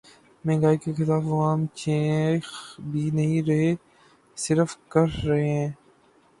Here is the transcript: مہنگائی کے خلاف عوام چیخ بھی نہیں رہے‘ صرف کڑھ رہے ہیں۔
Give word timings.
مہنگائی 0.45 0.77
کے 0.77 0.91
خلاف 0.93 1.23
عوام 1.25 1.65
چیخ 1.75 2.45
بھی 2.91 3.09
نہیں 3.13 3.41
رہے‘ 3.47 3.73
صرف 4.37 4.77
کڑھ 4.89 5.15
رہے 5.25 5.49
ہیں۔ 5.49 5.71